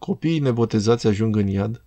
Copiii 0.00 0.38
nebotezați 0.38 1.06
ajung 1.06 1.36
în 1.36 1.46
iad? 1.46 1.82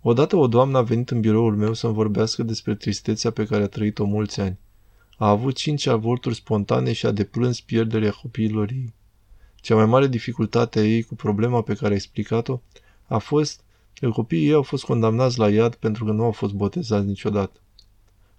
Odată 0.00 0.36
o 0.36 0.46
doamnă 0.46 0.78
a 0.78 0.82
venit 0.82 1.10
în 1.10 1.20
biroul 1.20 1.56
meu 1.56 1.74
să-mi 1.74 1.94
vorbească 1.94 2.42
despre 2.42 2.74
tristețea 2.74 3.30
pe 3.30 3.44
care 3.44 3.62
a 3.62 3.66
trăit-o 3.66 4.04
mulți 4.04 4.40
ani. 4.40 4.58
A 5.16 5.28
avut 5.28 5.54
cinci 5.54 5.86
avorturi 5.86 6.34
spontane 6.34 6.92
și 6.92 7.06
a 7.06 7.10
deplâns 7.10 7.60
pierderea 7.60 8.10
copiilor 8.10 8.70
ei. 8.70 8.94
Cea 9.54 9.74
mai 9.74 9.86
mare 9.86 10.06
dificultate 10.06 10.78
a 10.78 10.84
ei 10.84 11.02
cu 11.02 11.14
problema 11.14 11.62
pe 11.62 11.74
care 11.74 11.92
a 11.92 11.96
explicat-o 11.96 12.60
a 13.06 13.18
fost 13.18 13.60
că 13.94 14.10
copiii 14.10 14.46
ei 14.46 14.52
au 14.52 14.62
fost 14.62 14.84
condamnați 14.84 15.38
la 15.38 15.50
iad 15.50 15.74
pentru 15.74 16.04
că 16.04 16.12
nu 16.12 16.24
au 16.24 16.32
fost 16.32 16.52
botezați 16.52 17.06
niciodată. 17.06 17.60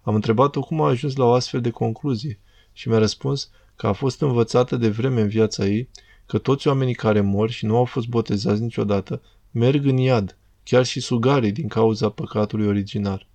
Am 0.01 0.15
întrebat-o 0.15 0.61
cum 0.61 0.81
a 0.81 0.87
ajuns 0.87 1.15
la 1.15 1.25
o 1.25 1.33
astfel 1.33 1.61
de 1.61 1.69
concluzie 1.69 2.39
și 2.73 2.89
mi-a 2.89 2.97
răspuns 2.97 3.49
că 3.75 3.87
a 3.87 3.93
fost 3.93 4.21
învățată 4.21 4.75
de 4.75 4.89
vreme 4.89 5.21
în 5.21 5.27
viața 5.27 5.65
ei 5.65 5.89
că 6.29 6.37
toți 6.37 6.67
oamenii 6.67 6.93
care 6.93 7.21
mor 7.21 7.49
și 7.49 7.65
nu 7.65 7.77
au 7.77 7.85
fost 7.85 8.07
botezați 8.07 8.61
niciodată 8.61 9.21
merg 9.51 9.85
în 9.85 9.97
iad, 9.97 10.37
chiar 10.63 10.85
și 10.85 10.99
sugarii 10.99 11.51
din 11.51 11.67
cauza 11.67 12.09
păcatului 12.09 12.67
originar. 12.67 13.27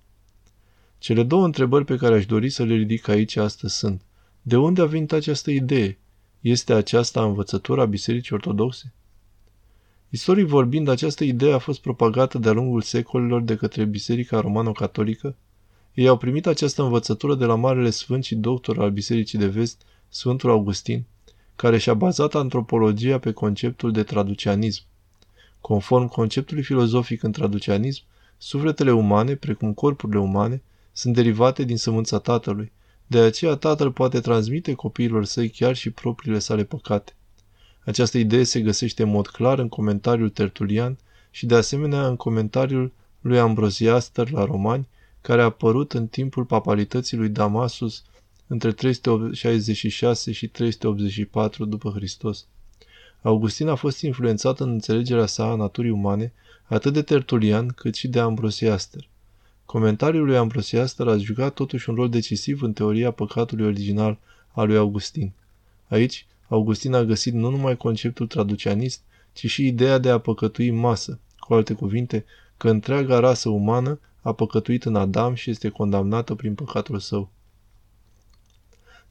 Cele 0.97 1.23
două 1.23 1.45
întrebări 1.45 1.85
pe 1.85 1.95
care 1.95 2.15
aș 2.15 2.25
dori 2.25 2.49
să 2.49 2.63
le 2.63 2.75
ridic 2.75 3.07
aici 3.07 3.35
astăzi 3.35 3.77
sunt 3.77 4.01
De 4.41 4.57
unde 4.57 4.81
a 4.81 4.85
venit 4.85 5.11
această 5.11 5.51
idee? 5.51 5.97
Este 6.39 6.73
aceasta 6.73 7.23
învățătura 7.23 7.85
Bisericii 7.85 8.35
Ortodoxe? 8.35 8.93
Istoric 10.09 10.45
vorbind, 10.45 10.87
această 10.87 11.23
idee 11.23 11.53
a 11.53 11.57
fost 11.57 11.81
propagată 11.81 12.37
de-a 12.37 12.51
lungul 12.51 12.81
secolelor 12.81 13.41
de 13.41 13.55
către 13.55 13.85
Biserica 13.85 14.39
Romano-Catolică. 14.39 15.35
Ei 15.93 16.07
au 16.07 16.17
primit 16.17 16.45
această 16.45 16.83
învățătură 16.83 17.35
de 17.35 17.45
la 17.45 17.55
Marele 17.55 17.89
Sfânt 17.89 18.23
și 18.23 18.35
doctor 18.35 18.79
al 18.79 18.91
Bisericii 18.91 19.39
de 19.39 19.47
Vest, 19.47 19.81
Sfântul 20.09 20.49
Augustin, 20.49 21.05
care 21.55 21.77
și-a 21.77 21.93
bazat 21.93 22.35
antropologia 22.35 23.19
pe 23.19 23.31
conceptul 23.31 23.91
de 23.91 24.03
traducianism. 24.03 24.83
Conform 25.61 26.07
conceptului 26.07 26.63
filozofic 26.63 27.23
în 27.23 27.31
traducianism, 27.31 28.03
sufletele 28.37 28.91
umane, 28.91 29.35
precum 29.35 29.73
corpurile 29.73 30.19
umane, 30.19 30.61
sunt 30.91 31.13
derivate 31.13 31.63
din 31.63 31.77
sămânța 31.77 32.19
tatălui, 32.19 32.71
de 33.07 33.19
aceea 33.19 33.55
tatăl 33.55 33.91
poate 33.91 34.19
transmite 34.19 34.73
copiilor 34.73 35.25
săi 35.25 35.49
chiar 35.49 35.75
și 35.75 35.89
propriile 35.89 36.39
sale 36.39 36.63
păcate. 36.63 37.13
Această 37.83 38.17
idee 38.17 38.43
se 38.43 38.61
găsește 38.61 39.03
în 39.03 39.09
mod 39.09 39.27
clar 39.27 39.59
în 39.59 39.69
comentariul 39.69 40.29
Tertulian 40.29 40.97
și 41.31 41.45
de 41.45 41.55
asemenea 41.55 42.07
în 42.07 42.15
comentariul 42.15 42.91
lui 43.21 43.39
Ambrosiaster 43.39 44.31
la 44.31 44.45
Romani, 44.45 44.87
care 45.21 45.41
a 45.41 45.45
apărut 45.45 45.93
în 45.93 46.07
timpul 46.07 46.43
papalității 46.43 47.17
lui 47.17 47.29
Damasus 47.29 48.03
între 48.47 48.71
366 48.71 50.31
și 50.31 50.47
384 50.47 51.65
după 51.65 51.89
Hristos. 51.89 52.45
Augustin 53.21 53.67
a 53.67 53.75
fost 53.75 54.01
influențat 54.01 54.59
în 54.59 54.69
înțelegerea 54.69 55.25
sa 55.25 55.43
a 55.43 55.55
naturii 55.55 55.89
umane 55.89 56.33
atât 56.65 56.93
de 56.93 57.01
Tertulian 57.01 57.67
cât 57.67 57.95
și 57.95 58.07
de 58.07 58.19
Ambrosiaster. 58.19 59.07
Comentariul 59.65 60.25
lui 60.25 60.37
Ambrosiaster 60.37 61.07
a 61.07 61.17
jucat 61.17 61.53
totuși 61.53 61.89
un 61.89 61.95
rol 61.95 62.09
decisiv 62.09 62.61
în 62.61 62.73
teoria 62.73 63.11
păcatului 63.11 63.65
original 63.65 64.17
al 64.51 64.67
lui 64.67 64.77
Augustin. 64.77 65.31
Aici, 65.87 66.25
Augustin 66.47 66.93
a 66.93 67.03
găsit 67.03 67.33
nu 67.33 67.49
numai 67.49 67.77
conceptul 67.77 68.27
traducianist, 68.27 69.01
ci 69.33 69.49
și 69.49 69.67
ideea 69.67 69.97
de 69.97 70.09
a 70.09 70.17
păcătui 70.17 70.71
masă, 70.71 71.19
cu 71.39 71.53
alte 71.53 71.73
cuvinte, 71.73 72.25
că 72.57 72.69
întreaga 72.69 73.19
rasă 73.19 73.49
umană 73.49 73.99
a 74.21 74.33
păcătuit 74.33 74.83
în 74.83 74.95
Adam 74.95 75.33
și 75.33 75.49
este 75.49 75.69
condamnată 75.69 76.35
prin 76.35 76.55
păcatul 76.55 76.99
său. 76.99 77.29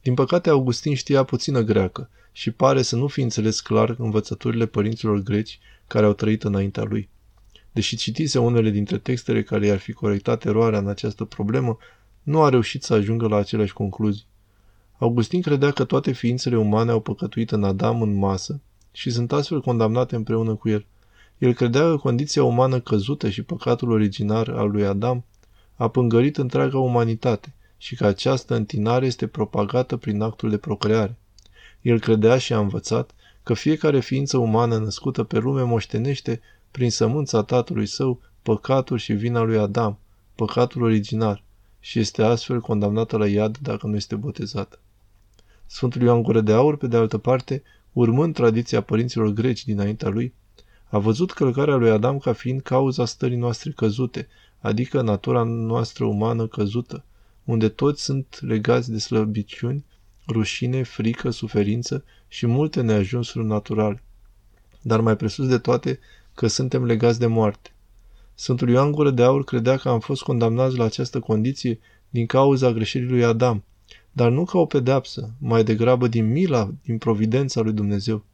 Din 0.05 0.15
păcate, 0.15 0.51
Augustin 0.51 0.95
știa 0.95 1.23
puțină 1.23 1.61
greacă 1.61 2.11
și 2.33 2.51
pare 2.51 2.83
să 2.83 2.97
nu 2.97 3.07
fi 3.07 3.21
înțeles 3.21 3.61
clar 3.61 3.95
învățăturile 3.99 4.67
părinților 4.67 5.19
greci 5.19 5.59
care 5.87 6.07
au 6.07 6.13
trăit 6.13 6.43
înaintea 6.43 6.83
lui. 6.83 7.09
Deși 7.73 7.97
citise 7.97 8.39
unele 8.39 8.71
dintre 8.71 8.99
textele 8.99 9.43
care 9.43 9.67
i-ar 9.67 9.79
fi 9.79 9.93
corectat 9.93 10.45
eroarea 10.45 10.79
în 10.79 10.89
această 10.89 11.25
problemă, 11.25 11.79
nu 12.23 12.43
a 12.43 12.49
reușit 12.49 12.83
să 12.83 12.95
ajungă 12.95 13.29
la 13.29 13.37
aceleași 13.37 13.73
concluzii. 13.73 14.27
Augustin 14.99 15.43
credea 15.43 15.71
că 15.71 15.85
toate 15.85 16.13
ființele 16.13 16.57
umane 16.57 16.91
au 16.91 17.01
păcătuit 17.01 17.51
în 17.51 17.65
Adam 17.65 18.03
în 18.03 18.15
masă 18.15 18.61
și 18.93 19.11
sunt 19.11 19.33
astfel 19.33 19.61
condamnate 19.61 20.17
împreună 20.17 20.55
cu 20.55 20.69
el. 20.69 20.87
El 21.39 21.53
credea 21.53 21.83
că 21.83 21.97
condiția 21.97 22.45
umană 22.45 22.81
căzută 22.81 23.31
și 23.31 23.43
păcatul 23.43 23.91
originar 23.91 24.49
al 24.49 24.71
lui 24.71 24.85
Adam 24.85 25.25
a 25.75 25.89
pângărit 25.89 26.37
întreaga 26.37 26.79
umanitate 26.79 27.55
și 27.77 27.97
că 27.97 28.07
această 28.07 28.55
întinare 28.55 29.07
este 29.07 29.27
propagată 29.27 29.97
prin 29.97 30.21
actul 30.21 30.51
de 30.51 30.59
procreare. 30.59 31.17
El 31.81 32.01
credea 32.01 32.39
și 32.39 32.53
a 32.53 32.59
învățat 32.59 33.11
că 33.43 33.55
fiecare 33.55 34.01
ființă 34.01 34.39
umană 34.39 34.79
născută 34.79 35.23
pe 35.23 35.39
lume 35.39 35.63
moștenește 35.63 36.41
prin 36.71 36.91
sămânța 36.91 37.43
tatălui 37.43 37.87
său 37.87 38.21
păcatul 38.43 38.99
și 38.99 39.13
vina 39.13 39.43
lui 39.43 39.59
Adam, 39.59 39.99
păcatul 40.35 40.83
originar, 40.83 41.43
și 41.81 41.99
este 41.99 42.23
astfel 42.23 42.61
condamnată 42.61 43.17
la 43.17 43.29
iad 43.29 43.59
dacă 43.59 43.87
nu 43.87 43.97
este 43.97 44.15
botezată. 44.15 44.79
Sfântul 45.67 46.03
Ioan 46.03 46.23
Gură 46.23 46.41
de 46.41 46.53
Aur, 46.53 46.77
pe 46.77 46.87
de 46.87 46.97
altă 46.97 47.19
parte, 47.19 47.63
urmând 47.93 48.35
tradiția 48.35 48.81
părinților 48.81 49.29
greci 49.29 49.65
dinaintea 49.65 50.09
lui, 50.09 50.35
a 50.89 50.99
văzut 50.99 51.33
călcarea 51.33 51.77
lui 51.77 51.91
Adam 51.91 52.19
ca 52.19 52.33
fiind 52.33 52.61
cauza 52.61 53.05
stării 53.05 53.37
noastre 53.37 53.71
căzute, 53.71 54.29
adică 54.61 55.01
natura 55.01 55.43
noastră 55.43 56.05
umană 56.05 56.47
căzută, 56.47 57.05
unde 57.45 57.69
toți 57.69 58.03
sunt 58.03 58.39
legați 58.41 58.91
de 58.91 58.99
slăbiciuni, 58.99 59.85
rușine, 60.29 60.83
frică, 60.83 61.31
suferință 61.31 62.05
și 62.29 62.47
multe 62.47 62.81
neajunsuri 62.81 63.47
naturale. 63.47 64.03
Dar 64.83 65.01
mai 65.01 65.17
presus 65.17 65.49
de 65.49 65.59
toate, 65.59 65.99
că 66.35 66.47
suntem 66.47 66.85
legați 66.85 67.19
de 67.19 67.27
moarte. 67.27 67.71
Sfântul 68.35 68.69
Ioan 68.69 68.93
Gură 68.93 69.11
de 69.11 69.23
Aur 69.23 69.45
credea 69.45 69.77
că 69.77 69.89
am 69.89 70.01
fost 70.01 70.23
condamnați 70.23 70.77
la 70.77 70.85
această 70.85 71.21
condiție 71.21 71.79
din 72.11 72.27
cauza 72.27 72.73
greșelii 72.73 73.09
lui 73.09 73.25
Adam, 73.25 73.65
dar 74.13 74.31
nu 74.31 74.45
ca 74.45 74.59
o 74.59 74.67
pedeapsă, 74.67 75.31
mai 75.39 75.65
degrabă 75.65 76.09
din 76.09 76.31
mila, 76.31 76.71
din 76.85 76.99
providența 76.99 77.61
lui 77.61 77.73
Dumnezeu. 77.73 78.25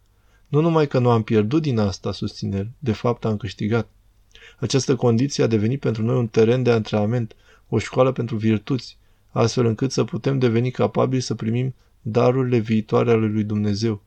Nu 0.48 0.60
numai 0.60 0.86
că 0.86 0.98
nu 0.98 1.10
am 1.10 1.22
pierdut 1.22 1.62
din 1.62 1.78
asta, 1.78 2.12
susține 2.12 2.56
el, 2.56 2.70
de 2.78 2.92
fapt 2.92 3.24
am 3.24 3.36
câștigat. 3.36 3.88
Această 4.58 4.96
condiție 4.96 5.44
a 5.44 5.46
devenit 5.46 5.80
pentru 5.80 6.02
noi 6.02 6.16
un 6.16 6.26
teren 6.26 6.62
de 6.62 6.70
antrenament, 6.70 7.34
o 7.68 7.78
școală 7.78 8.12
pentru 8.12 8.36
virtuți, 8.36 8.98
astfel 9.30 9.66
încât 9.66 9.92
să 9.92 10.04
putem 10.04 10.38
deveni 10.38 10.70
capabili 10.70 11.22
să 11.22 11.34
primim 11.34 11.74
darurile 12.02 12.58
viitoare 12.58 13.10
ale 13.10 13.26
lui 13.26 13.44
Dumnezeu. 13.44 14.02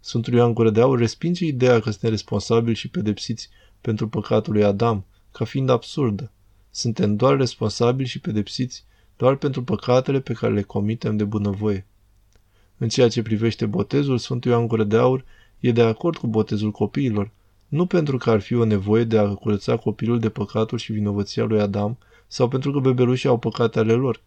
Sfântul 0.00 0.32
Ioan 0.32 0.54
Gură 0.54 0.70
de 0.70 0.80
Aur 0.80 0.98
respinge 0.98 1.44
ideea 1.46 1.80
că 1.80 1.90
suntem 1.90 2.10
responsabili 2.10 2.76
și 2.76 2.88
pedepsiți 2.88 3.48
pentru 3.80 4.08
păcatul 4.08 4.52
lui 4.52 4.64
Adam, 4.64 5.04
ca 5.32 5.44
fiind 5.44 5.68
absurdă. 5.68 6.32
Suntem 6.70 7.16
doar 7.16 7.36
responsabili 7.36 8.08
și 8.08 8.20
pedepsiți 8.20 8.84
doar 9.16 9.36
pentru 9.36 9.62
păcatele 9.62 10.20
pe 10.20 10.32
care 10.32 10.52
le 10.52 10.62
comitem 10.62 11.16
de 11.16 11.24
bunăvoie. 11.24 11.86
În 12.78 12.88
ceea 12.88 13.08
ce 13.08 13.22
privește 13.22 13.66
botezul, 13.66 14.18
Sfântul 14.18 14.50
Ioan 14.50 14.66
Gură 14.66 14.84
de 14.84 14.96
Aur 14.96 15.24
e 15.60 15.72
de 15.72 15.82
acord 15.82 16.16
cu 16.16 16.26
botezul 16.26 16.70
copiilor, 16.70 17.30
nu 17.68 17.86
pentru 17.86 18.16
că 18.16 18.30
ar 18.30 18.40
fi 18.40 18.54
o 18.54 18.64
nevoie 18.64 19.04
de 19.04 19.18
a 19.18 19.34
curăța 19.34 19.76
copilul 19.76 20.18
de 20.18 20.28
păcatul 20.28 20.78
și 20.78 20.92
vinovăția 20.92 21.44
lui 21.44 21.60
Adam 21.60 21.98
sau 22.26 22.48
pentru 22.48 22.72
că 22.72 22.78
bebelușii 22.78 23.28
au 23.28 23.38
păcate 23.38 23.78
ale 23.78 23.92
lor, 23.92 24.22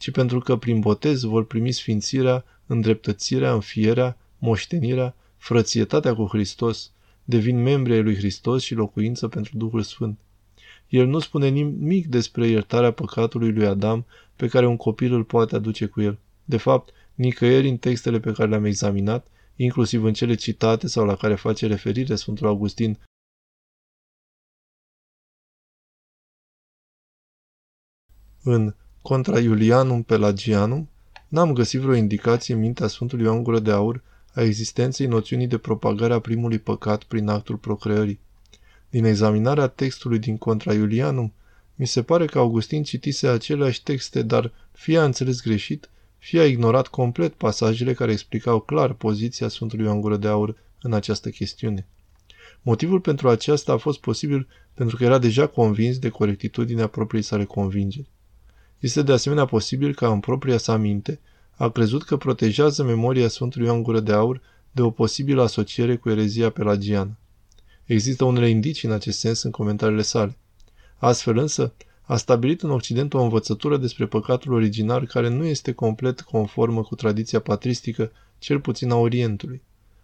ci 0.00 0.10
pentru 0.10 0.38
că 0.38 0.56
prin 0.56 0.80
botez 0.80 1.22
vor 1.22 1.46
primi 1.46 1.72
sfințirea, 1.72 2.44
îndreptățirea, 2.66 3.52
înfierea, 3.52 4.16
moștenirea, 4.38 5.14
frățietatea 5.36 6.14
cu 6.14 6.24
Hristos, 6.24 6.92
devin 7.24 7.62
membri 7.62 7.92
ai 7.92 8.02
lui 8.02 8.16
Hristos 8.16 8.62
și 8.62 8.74
locuință 8.74 9.28
pentru 9.28 9.56
Duhul 9.56 9.82
Sfânt. 9.82 10.18
El 10.88 11.06
nu 11.06 11.18
spune 11.18 11.48
nimic 11.48 12.06
despre 12.06 12.46
iertarea 12.46 12.92
păcatului 12.92 13.52
lui 13.52 13.66
Adam 13.66 14.06
pe 14.36 14.48
care 14.48 14.66
un 14.66 14.76
copil 14.76 15.12
îl 15.12 15.24
poate 15.24 15.56
aduce 15.56 15.86
cu 15.86 16.00
el. 16.00 16.18
De 16.44 16.56
fapt, 16.56 16.92
nicăieri 17.14 17.68
în 17.68 17.76
textele 17.76 18.20
pe 18.20 18.32
care 18.32 18.48
le-am 18.48 18.64
examinat, 18.64 19.26
inclusiv 19.56 20.04
în 20.04 20.12
cele 20.12 20.34
citate 20.34 20.86
sau 20.86 21.04
la 21.04 21.16
care 21.16 21.34
face 21.34 21.66
referire 21.66 22.14
Sfântul 22.14 22.46
Augustin 22.46 22.98
în 28.42 28.74
Contra 29.02 29.38
Iulianum 29.38 30.02
Pelagianum, 30.02 30.88
n-am 31.28 31.52
găsit 31.52 31.80
vreo 31.80 31.94
indicație 31.94 32.54
în 32.54 32.60
mintea 32.60 32.86
Sfântului 32.86 33.24
Ioan 33.24 33.42
Gură 33.42 33.58
de 33.58 33.70
Aur 33.70 34.02
a 34.34 34.42
existenței 34.42 35.06
noțiunii 35.06 35.46
de 35.46 35.58
propagare 35.58 36.12
a 36.12 36.18
primului 36.18 36.58
păcat 36.58 37.02
prin 37.02 37.28
actul 37.28 37.56
procreării. 37.56 38.20
Din 38.90 39.04
examinarea 39.04 39.66
textului 39.66 40.18
din 40.18 40.38
Contra 40.38 40.72
Iulianum, 40.72 41.32
mi 41.74 41.86
se 41.86 42.02
pare 42.02 42.26
că 42.26 42.38
Augustin 42.38 42.82
citise 42.82 43.28
aceleași 43.28 43.82
texte, 43.82 44.22
dar 44.22 44.52
fie 44.72 44.98
a 44.98 45.04
înțeles 45.04 45.42
greșit, 45.42 45.90
fie 46.18 46.40
a 46.40 46.46
ignorat 46.46 46.86
complet 46.86 47.32
pasajele 47.32 47.92
care 47.92 48.12
explicau 48.12 48.60
clar 48.60 48.92
poziția 48.92 49.48
Sfântului 49.48 49.84
Ioan 49.84 50.00
Gură 50.00 50.16
de 50.16 50.28
Aur 50.28 50.56
în 50.82 50.92
această 50.92 51.28
chestiune. 51.30 51.86
Motivul 52.62 53.00
pentru 53.00 53.28
aceasta 53.28 53.72
a 53.72 53.76
fost 53.76 54.00
posibil 54.00 54.48
pentru 54.74 54.96
că 54.96 55.04
era 55.04 55.18
deja 55.18 55.46
convins 55.46 55.98
de 55.98 56.08
corectitudinea 56.08 56.86
propriei 56.86 57.22
sale 57.22 57.44
convingeri. 57.44 58.08
Este 58.80 59.02
de 59.02 59.12
asemenea 59.12 59.44
posibil 59.44 59.94
ca 59.94 60.12
în 60.12 60.20
propria 60.20 60.58
sa 60.58 60.76
minte 60.76 61.20
a 61.56 61.68
crezut 61.68 62.02
că 62.02 62.16
protejează 62.16 62.82
memoria 62.82 63.28
Sfântului 63.28 63.66
Ioan 63.66 63.82
Gură 63.82 64.00
de 64.00 64.12
Aur 64.12 64.40
de 64.72 64.82
o 64.82 64.90
posibilă 64.90 65.42
asociere 65.42 65.96
cu 65.96 66.10
erezia 66.10 66.50
pelagiană. 66.50 67.16
Există 67.84 68.24
unele 68.24 68.48
indicii 68.48 68.88
în 68.88 68.94
acest 68.94 69.18
sens 69.18 69.42
în 69.42 69.50
comentariile 69.50 70.02
sale. 70.02 70.36
Astfel 70.96 71.38
însă, 71.38 71.72
a 72.02 72.16
stabilit 72.16 72.62
în 72.62 72.70
Occident 72.70 73.14
o 73.14 73.22
învățătură 73.22 73.76
despre 73.76 74.06
păcatul 74.06 74.52
originar 74.52 75.04
care 75.04 75.28
nu 75.28 75.44
este 75.44 75.72
complet 75.72 76.20
conformă 76.20 76.82
cu 76.82 76.94
tradiția 76.94 77.40
patristică, 77.40 78.12
cel 78.38 78.60
puțin 78.60 78.90
a 78.90 78.96
Orientului. 78.96 79.62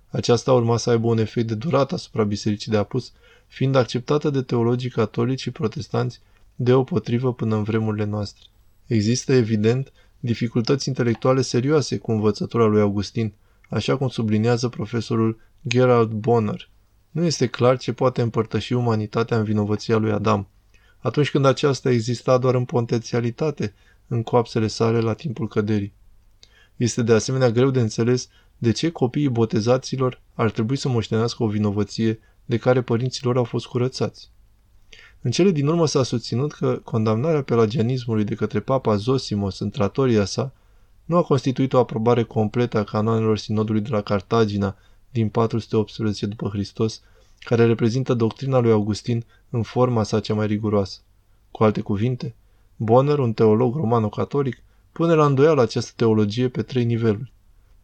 Aceasta 0.08 0.52
urma 0.52 0.76
să 0.76 0.90
aibă 0.90 1.06
un 1.06 1.18
efect 1.18 1.46
de 1.46 1.54
durată 1.54 1.94
asupra 1.94 2.24
Bisericii 2.24 2.70
de 2.70 2.76
Apus, 2.76 3.12
fiind 3.46 3.74
acceptată 3.74 4.30
de 4.30 4.42
teologii 4.42 4.90
catolici 4.90 5.40
și 5.40 5.50
protestanți 5.50 6.20
deopotrivă 6.54 7.32
până 7.32 7.56
în 7.56 7.62
vremurile 7.62 8.04
noastre. 8.04 8.44
Există, 8.86 9.32
evident, 9.32 9.92
dificultăți 10.20 10.88
intelectuale 10.88 11.40
serioase 11.40 11.98
cu 11.98 12.10
învățătura 12.10 12.64
lui 12.64 12.80
Augustin, 12.80 13.32
așa 13.68 13.96
cum 13.96 14.08
subliniază 14.08 14.68
profesorul 14.68 15.40
Gerald 15.68 16.10
Bonner. 16.10 16.70
Nu 17.10 17.24
este 17.24 17.46
clar 17.46 17.78
ce 17.78 17.92
poate 17.92 18.22
împărtăși 18.22 18.72
umanitatea 18.72 19.38
în 19.38 19.44
vinovăția 19.44 19.96
lui 19.96 20.12
Adam, 20.12 20.48
atunci 20.98 21.30
când 21.30 21.44
aceasta 21.44 21.90
exista 21.90 22.38
doar 22.38 22.54
în 22.54 22.64
potențialitate 22.64 23.74
în 24.06 24.22
coapsele 24.22 24.66
sale 24.66 25.00
la 25.00 25.12
timpul 25.12 25.48
căderii. 25.48 25.92
Este 26.76 27.02
de 27.02 27.12
asemenea 27.12 27.50
greu 27.50 27.70
de 27.70 27.80
înțeles 27.80 28.28
de 28.58 28.72
ce 28.72 28.90
copiii 28.90 29.28
botezaților 29.28 30.20
ar 30.34 30.50
trebui 30.50 30.76
să 30.76 30.88
moștenească 30.88 31.42
o 31.42 31.48
vinovăție 31.48 32.18
de 32.44 32.56
care 32.56 32.82
părinților 32.82 33.36
au 33.36 33.44
fost 33.44 33.66
curățați. 33.66 34.30
În 35.26 35.32
cele 35.32 35.50
din 35.50 35.66
urmă 35.66 35.86
s-a 35.86 36.02
susținut 36.02 36.52
că 36.52 36.80
condamnarea 36.84 37.42
pelagianismului 37.42 38.24
de 38.24 38.34
către 38.34 38.60
papa 38.60 38.96
Zosimos 38.96 39.58
în 39.58 39.70
tratoria 39.70 40.24
sa 40.24 40.52
nu 41.04 41.16
a 41.16 41.22
constituit 41.22 41.72
o 41.72 41.78
aprobare 41.78 42.22
completă 42.22 42.78
a 42.78 42.84
canoanelor 42.84 43.38
sinodului 43.38 43.80
de 43.80 43.88
la 43.88 44.00
Cartagina 44.00 44.76
din 45.10 45.28
418 45.28 46.26
după 46.26 46.48
Hristos, 46.48 47.02
care 47.38 47.66
reprezintă 47.66 48.14
doctrina 48.14 48.58
lui 48.58 48.70
Augustin 48.70 49.24
în 49.50 49.62
forma 49.62 50.02
sa 50.02 50.20
cea 50.20 50.34
mai 50.34 50.46
riguroasă. 50.46 51.00
Cu 51.50 51.64
alte 51.64 51.80
cuvinte, 51.80 52.34
Bonner, 52.76 53.18
un 53.18 53.32
teolog 53.32 53.74
romano-catolic, 53.76 54.62
pune 54.92 55.14
la 55.14 55.26
îndoială 55.26 55.62
această 55.62 55.92
teologie 55.96 56.48
pe 56.48 56.62
trei 56.62 56.84
niveluri. 56.84 57.32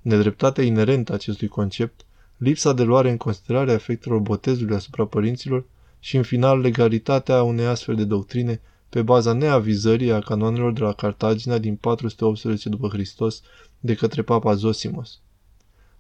Nedreptatea 0.01 0.65
inerentă 0.65 1.13
acestui 1.13 1.49
concept, 1.49 2.05
lipsa 2.37 2.73
de 2.73 2.83
luare 2.83 3.11
în 3.11 3.17
considerare 3.17 3.71
a 3.71 3.75
efectelor 3.75 4.19
botezului 4.19 4.77
asupra 4.77 5.05
părinților 5.07 5.65
și, 6.05 6.17
în 6.17 6.23
final, 6.23 6.61
legalitatea 6.61 7.43
unei 7.43 7.67
astfel 7.67 7.95
de 7.95 8.05
doctrine 8.05 8.61
pe 8.89 9.03
baza 9.03 9.33
neavizării 9.33 10.13
a 10.13 10.19
canoanelor 10.19 10.73
de 10.73 10.81
la 10.81 10.93
Cartagina 10.93 11.59
din 11.59 11.77
418 11.77 12.69
după 12.69 12.89
Hristos 12.89 13.43
de 13.81 13.95
către 13.95 14.23
papa 14.23 14.55
Zosimos. 14.55 15.21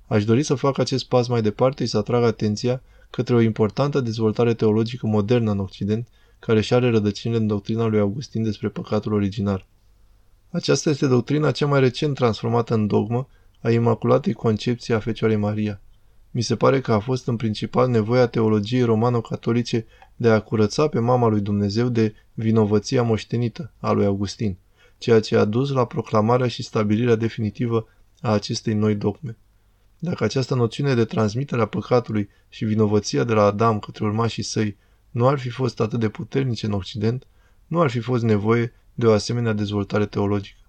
Aș 0.06 0.24
dori 0.24 0.42
să 0.42 0.54
fac 0.54 0.78
acest 0.78 1.04
pas 1.04 1.26
mai 1.26 1.42
departe 1.42 1.84
și 1.84 1.90
să 1.90 1.98
atrag 1.98 2.22
atenția 2.22 2.82
către 3.10 3.34
o 3.34 3.40
importantă 3.40 4.00
dezvoltare 4.00 4.54
teologică 4.54 5.06
modernă 5.06 5.50
în 5.50 5.58
Occident, 5.58 6.08
care 6.38 6.60
și 6.60 6.74
are 6.74 6.90
rădăcinile 6.90 7.38
în 7.38 7.46
doctrina 7.46 7.86
lui 7.86 8.00
Augustin 8.00 8.42
despre 8.42 8.68
păcatul 8.68 9.12
originar. 9.12 9.66
Aceasta 10.50 10.90
este 10.90 11.06
doctrina 11.06 11.50
cea 11.50 11.66
mai 11.66 11.80
recent 11.80 12.14
transformată 12.14 12.74
în 12.74 12.86
dogmă 12.86 13.28
a 13.60 13.70
Imaculatei 13.70 14.32
Concepției 14.32 14.96
a 14.96 15.00
Fecioarei 15.00 15.38
Maria. 15.38 15.80
Mi 16.34 16.42
se 16.42 16.56
pare 16.56 16.80
că 16.80 16.92
a 16.92 16.98
fost 16.98 17.26
în 17.26 17.36
principal 17.36 17.88
nevoia 17.88 18.26
teologiei 18.26 18.82
romano-catolice 18.82 19.86
de 20.16 20.28
a 20.28 20.40
curăța 20.40 20.88
pe 20.88 20.98
mama 20.98 21.28
lui 21.28 21.40
Dumnezeu 21.40 21.88
de 21.88 22.14
vinovăția 22.34 23.02
moștenită 23.02 23.72
a 23.78 23.90
lui 23.90 24.04
Augustin, 24.04 24.56
ceea 24.98 25.20
ce 25.20 25.36
a 25.36 25.44
dus 25.44 25.70
la 25.70 25.84
proclamarea 25.84 26.48
și 26.48 26.62
stabilirea 26.62 27.14
definitivă 27.14 27.88
a 28.20 28.32
acestei 28.32 28.74
noi 28.74 28.94
dogme. 28.94 29.36
Dacă 29.98 30.24
această 30.24 30.54
noțiune 30.54 30.94
de 30.94 31.04
transmitere 31.04 31.62
a 31.62 31.66
păcatului 31.66 32.28
și 32.48 32.64
vinovăția 32.64 33.24
de 33.24 33.32
la 33.32 33.42
Adam 33.42 33.78
către 33.78 34.04
urmașii 34.04 34.42
săi 34.42 34.76
nu 35.10 35.28
ar 35.28 35.38
fi 35.38 35.48
fost 35.48 35.80
atât 35.80 36.00
de 36.00 36.08
puternice 36.08 36.66
în 36.66 36.72
Occident, 36.72 37.26
nu 37.66 37.80
ar 37.80 37.90
fi 37.90 38.00
fost 38.00 38.22
nevoie 38.22 38.72
de 38.94 39.06
o 39.06 39.12
asemenea 39.12 39.52
dezvoltare 39.52 40.06
teologică. 40.06 40.60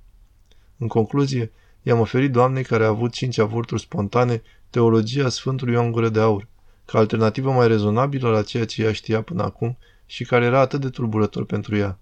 În 0.77 0.87
concluzie, 0.87 1.51
i-am 1.83 1.99
oferit 1.99 2.31
doamnei 2.31 2.63
care 2.63 2.83
a 2.83 2.87
avut 2.87 3.11
cinci 3.11 3.37
avorturi 3.37 3.81
spontane 3.81 4.41
teologia 4.69 5.29
Sfântului 5.29 5.73
Ioan 5.73 5.91
Gură 5.91 6.09
de 6.09 6.19
Aur, 6.19 6.47
ca 6.85 6.97
alternativă 6.97 7.51
mai 7.51 7.67
rezonabilă 7.67 8.29
la 8.29 8.43
ceea 8.43 8.65
ce 8.65 8.83
ea 8.83 8.93
știa 8.93 9.21
până 9.21 9.43
acum 9.43 9.77
și 10.05 10.23
care 10.23 10.45
era 10.45 10.59
atât 10.59 10.81
de 10.81 10.89
tulburător 10.89 11.45
pentru 11.45 11.75
ea. 11.75 11.99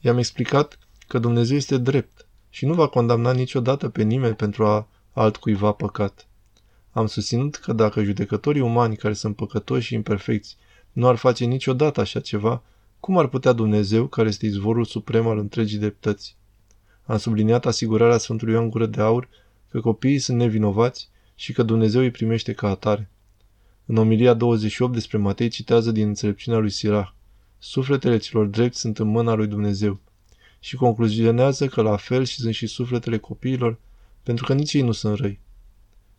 I-am 0.00 0.18
explicat 0.18 0.78
că 1.06 1.18
Dumnezeu 1.18 1.56
este 1.56 1.78
drept 1.78 2.26
și 2.48 2.66
nu 2.66 2.74
va 2.74 2.86
condamna 2.86 3.32
niciodată 3.32 3.88
pe 3.88 4.02
nimeni 4.02 4.34
pentru 4.34 4.66
a 4.66 4.88
altcuiva 5.12 5.72
păcat. 5.72 6.26
Am 6.90 7.06
susținut 7.06 7.56
că 7.56 7.72
dacă 7.72 8.02
judecătorii 8.02 8.60
umani 8.60 8.96
care 8.96 9.14
sunt 9.14 9.36
păcătoși 9.36 9.86
și 9.86 9.94
imperfecți 9.94 10.56
nu 10.92 11.08
ar 11.08 11.16
face 11.16 11.44
niciodată 11.44 12.00
așa 12.00 12.20
ceva, 12.20 12.62
cum 13.00 13.18
ar 13.18 13.26
putea 13.26 13.52
Dumnezeu, 13.52 14.06
care 14.06 14.28
este 14.28 14.46
izvorul 14.46 14.84
suprem 14.84 15.26
al 15.26 15.38
întregii 15.38 15.78
dreptăți? 15.78 16.36
Am 17.12 17.18
subliniat 17.18 17.66
asigurarea 17.66 18.18
Sfântului 18.18 18.54
Ioan 18.54 18.70
Gură 18.70 18.86
de 18.86 19.00
Aur 19.00 19.28
că 19.68 19.80
copiii 19.80 20.18
sunt 20.18 20.38
nevinovați 20.38 21.08
și 21.34 21.52
că 21.52 21.62
Dumnezeu 21.62 22.00
îi 22.00 22.10
primește 22.10 22.52
ca 22.52 22.68
atare. 22.68 23.10
În 23.86 23.96
omilia 23.96 24.34
28 24.34 24.92
despre 24.92 25.18
Matei 25.18 25.48
citează 25.48 25.90
din 25.90 26.06
înțelepciunea 26.06 26.58
lui 26.58 26.70
Sirah. 26.70 27.12
Sufletele 27.58 28.16
celor 28.16 28.46
drepți 28.46 28.80
sunt 28.80 28.98
în 28.98 29.06
mâna 29.06 29.34
lui 29.34 29.46
Dumnezeu. 29.46 30.00
Și 30.60 30.76
concluzionează 30.76 31.66
că 31.66 31.82
la 31.82 31.96
fel 31.96 32.24
și 32.24 32.40
sunt 32.40 32.54
și 32.54 32.66
sufletele 32.66 33.18
copiilor, 33.18 33.78
pentru 34.22 34.44
că 34.44 34.54
nici 34.54 34.72
ei 34.72 34.82
nu 34.82 34.92
sunt 34.92 35.18
răi. 35.18 35.40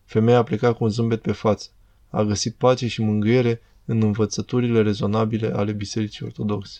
Femeia 0.06 0.38
a 0.38 0.44
plecat 0.44 0.78
cu 0.78 0.84
un 0.84 0.90
zâmbet 0.90 1.22
pe 1.22 1.32
față. 1.32 1.70
A 2.10 2.24
găsit 2.24 2.56
pace 2.56 2.88
și 2.88 3.02
mângâiere 3.02 3.62
în 3.86 4.02
învățăturile 4.02 4.82
rezonabile 4.82 5.48
ale 5.54 5.72
Bisericii 5.72 6.26
Ortodoxe. 6.26 6.80